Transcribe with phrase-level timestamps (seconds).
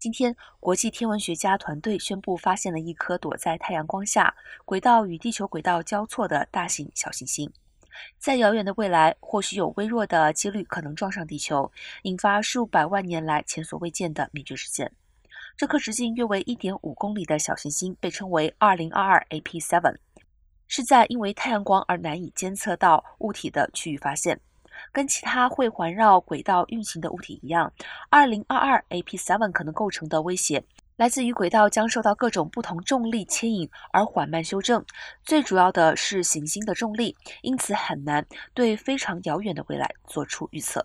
[0.00, 4.32] 今天，国际天文学家团队宣布发现了一颗躲在太阳光下、
[4.64, 7.52] 轨道与地球轨道交错的大型小行星。
[8.16, 11.72] 在遥远的未来，或许有微弱的几率可能撞上地球，
[12.02, 14.92] 引发数百万年来前所未见的灭绝事件。
[15.56, 19.96] 这颗直径约为1.5公里的小行星被称为2022 AP7，
[20.68, 24.38] 是在因为太阳光而难以监测到物体的区域发现。
[24.92, 27.72] 跟其他会环绕轨道运行的物体一样
[28.10, 30.64] ，2022 AP7 可能构成的威胁
[30.96, 34.84] 来自于轨道将受到各种不同重力牵引而缓慢修正。
[35.22, 40.84] 最主要的是行星的重力，因此很难对非常遥远的未来做出预测。